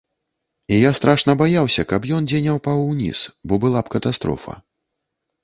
І 0.77 0.77
я 0.77 0.91
страшна 0.99 1.35
баяўся, 1.41 1.85
каб 1.91 2.07
ён 2.21 2.31
дзе 2.31 2.41
не 2.47 2.51
ўпаў 2.57 2.81
уніз, 2.89 3.19
бо 3.53 3.61
была 3.67 3.79
б 3.85 3.95
катастрофа. 3.99 4.59